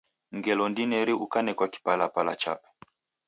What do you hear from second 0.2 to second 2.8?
Ngelo ndineri ukanekwa kipalapala chape.